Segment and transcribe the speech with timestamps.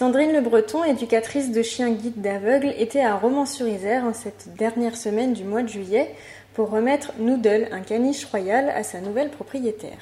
[0.00, 5.34] Sandrine Le Breton, éducatrice de chiens guides d'aveugles, était à Romans-sur-Isère en cette dernière semaine
[5.34, 6.14] du mois de juillet
[6.54, 9.98] pour remettre Noodle, un caniche royal, à sa nouvelle propriétaire.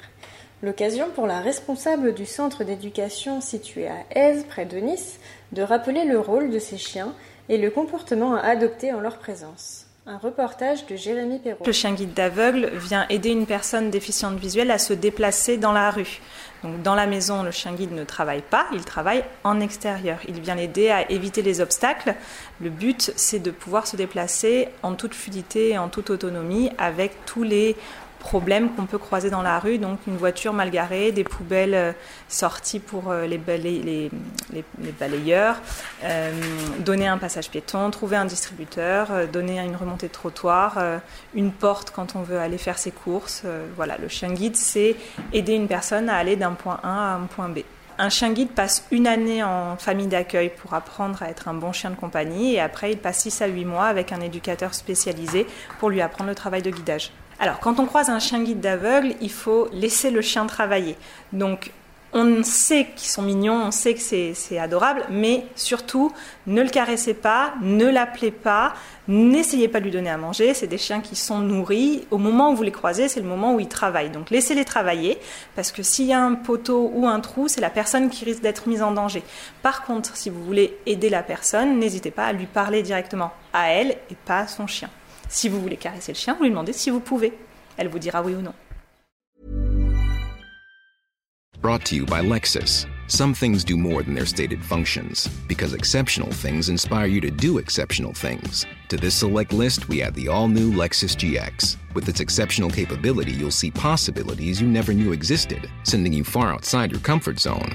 [0.62, 5.18] L'occasion pour la responsable du centre d'éducation situé à Aise, près de Nice,
[5.50, 7.12] de rappeler le rôle de ces chiens
[7.48, 9.87] et le comportement à adopter en leur présence.
[10.10, 11.64] Un reportage de Jérémy Perrault.
[11.66, 15.90] Le chien guide d'aveugle vient aider une personne déficiente visuelle à se déplacer dans la
[15.90, 16.22] rue.
[16.64, 20.18] Donc dans la maison, le chien guide ne travaille pas, il travaille en extérieur.
[20.26, 22.14] Il vient l'aider à éviter les obstacles.
[22.58, 27.26] Le but, c'est de pouvoir se déplacer en toute fluidité et en toute autonomie avec
[27.26, 27.76] tous les
[28.18, 31.92] problèmes qu'on peut croiser dans la rue, donc une voiture mal garée, des poubelles euh,
[32.28, 33.38] sorties pour euh, les,
[34.98, 35.56] balayeurs,
[36.04, 36.32] euh,
[36.80, 40.78] donner un passage piéton, trouver un distributeur, donner une remontée de trottoir,
[41.34, 43.44] une porte quand on veut aller faire ses courses.
[43.76, 44.96] voilà, le chien guide, c'est
[45.32, 47.58] aider une personne à aller d'un point A à un point B.
[47.98, 51.72] Un chien guide passe une année en famille d'accueil pour apprendre à être un bon
[51.72, 55.46] chien de compagnie et après il passe 6 à 8 mois avec un éducateur spécialisé
[55.80, 57.10] pour lui apprendre le travail de guidage.
[57.40, 60.96] Alors, quand on croise un chien guide d'aveugle, il faut laisser le chien travailler.
[61.32, 61.72] Donc,
[62.12, 66.10] on sait qu'ils sont mignons, on sait que c'est adorable, mais surtout,
[66.46, 68.72] ne le caressez pas, ne l'appelez pas,
[69.08, 70.54] n'essayez pas de lui donner à manger.
[70.54, 72.06] C'est des chiens qui sont nourris.
[72.10, 74.10] Au moment où vous les croisez, c'est le moment où ils travaillent.
[74.10, 75.18] Donc laissez-les travailler,
[75.54, 78.40] parce que s'il y a un poteau ou un trou, c'est la personne qui risque
[78.40, 79.22] d'être mise en danger.
[79.62, 83.68] Par contre, si vous voulez aider la personne, n'hésitez pas à lui parler directement à
[83.68, 84.88] elle et pas à son chien.
[85.28, 87.32] Si vous voulez caresser le chien, vous lui demandez si vous pouvez.
[87.76, 88.54] Elle vous dira oui ou non.
[91.60, 92.86] Brought to you by Lexus.
[93.08, 97.58] Some things do more than their stated functions, because exceptional things inspire you to do
[97.58, 98.64] exceptional things.
[98.90, 101.76] To this select list, we add the all new Lexus GX.
[101.94, 106.92] With its exceptional capability, you'll see possibilities you never knew existed, sending you far outside
[106.92, 107.74] your comfort zone.